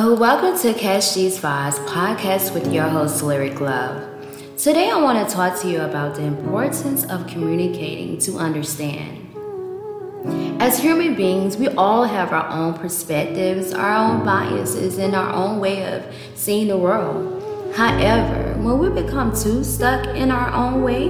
[0.00, 4.00] Oh, welcome to Catch These Vibes podcast with your host, Lyric Love.
[4.56, 9.26] Today, I want to talk to you about the importance of communicating to understand.
[10.62, 15.58] As human beings, we all have our own perspectives, our own biases, and our own
[15.58, 16.04] way of
[16.36, 17.74] seeing the world.
[17.74, 21.08] However, when we become too stuck in our own way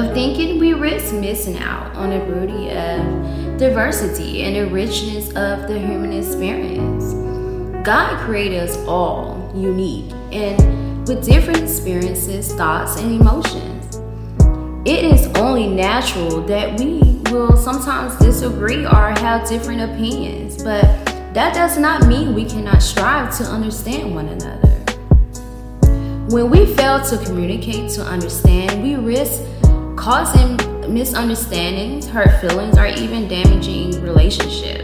[0.00, 5.68] of thinking, we risk missing out on the beauty of diversity and the richness of
[5.68, 7.23] the human experience.
[7.84, 14.00] God created us all unique and with different experiences, thoughts, and emotions.
[14.86, 20.82] It is only natural that we will sometimes disagree or have different opinions, but
[21.34, 24.70] that does not mean we cannot strive to understand one another.
[26.34, 29.42] When we fail to communicate to understand, we risk
[29.94, 30.56] causing
[30.90, 34.83] misunderstandings, hurt feelings, or even damaging relationships.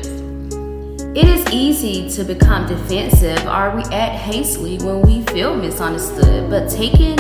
[1.13, 7.19] It is easy to become defensive or react hastily when we feel misunderstood, but taking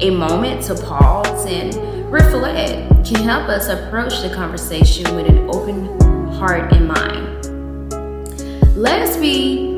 [0.00, 1.74] a moment to pause and
[2.12, 5.86] reflect can help us approach the conversation with an open
[6.34, 8.76] heart and mind.
[8.76, 9.72] Let us be,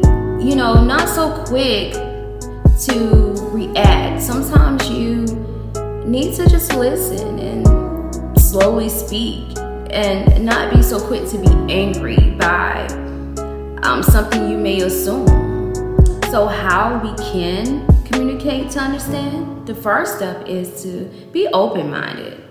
[0.45, 4.21] you know, not so quick to react.
[4.21, 5.25] Sometimes you
[6.05, 9.57] need to just listen and slowly speak
[9.89, 13.08] and not be so quick to be angry by
[13.89, 15.27] um, something you may assume.
[16.31, 19.67] So, how we can communicate to understand?
[19.67, 22.45] The first step is to be open minded.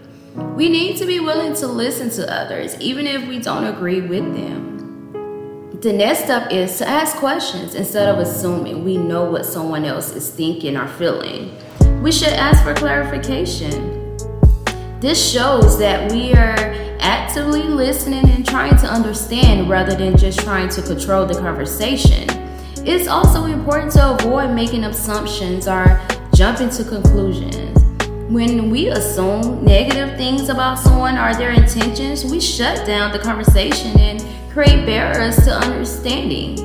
[0.56, 4.24] We need to be willing to listen to others, even if we don't agree with
[4.36, 5.80] them.
[5.82, 10.12] The next step is to ask questions instead of assuming we know what someone else
[10.16, 11.56] is thinking or feeling.
[12.02, 14.07] We should ask for clarification.
[15.00, 16.56] This shows that we are
[17.00, 22.28] actively listening and trying to understand rather than just trying to control the conversation.
[22.78, 26.02] It's also important to avoid making assumptions or
[26.34, 27.80] jumping to conclusions.
[28.32, 34.00] When we assume negative things about someone or their intentions, we shut down the conversation
[34.00, 36.58] and create barriers to understanding.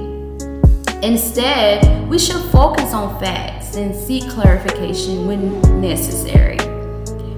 [1.03, 6.51] Instead, we should focus on facts and seek clarification when necessary.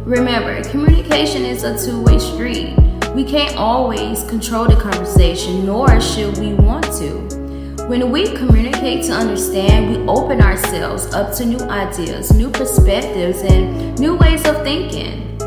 [0.05, 2.77] Remember, communication is a two way street.
[3.15, 7.87] We can't always control the conversation, nor should we want to.
[7.89, 13.99] When we communicate to understand, we open ourselves up to new ideas, new perspectives, and
[13.99, 15.39] new ways of thinking.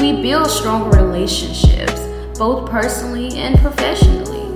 [0.00, 2.00] We build stronger relationships,
[2.38, 4.46] both personally and professionally.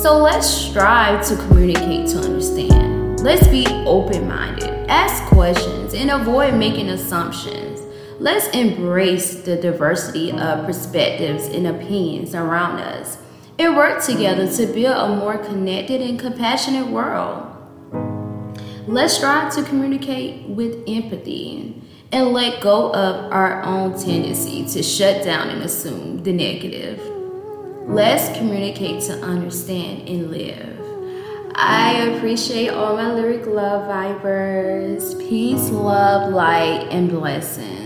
[0.00, 3.18] So let's strive to communicate to understand.
[3.24, 7.71] Let's be open minded, ask questions, and avoid making assumptions.
[8.22, 13.18] Let's embrace the diversity of perspectives and opinions around us
[13.58, 17.44] and work together to build a more connected and compassionate world.
[18.86, 25.24] Let's strive to communicate with empathy and let go of our own tendency to shut
[25.24, 27.00] down and assume the negative.
[27.88, 30.78] Let's communicate to understand and live.
[31.56, 35.18] I appreciate all my lyric love vibers.
[35.28, 37.81] Peace, love, light, and blessings.